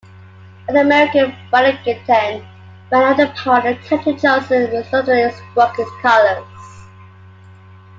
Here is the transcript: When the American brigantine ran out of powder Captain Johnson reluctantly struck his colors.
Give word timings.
When 0.65 0.73
the 0.75 0.81
American 0.81 1.31
brigantine 1.51 2.43
ran 2.91 3.03
out 3.03 3.19
of 3.19 3.35
powder 3.35 3.77
Captain 3.87 4.17
Johnson 4.17 4.65
reluctantly 4.71 5.29
struck 5.51 5.77
his 5.77 5.89
colors. 6.01 6.47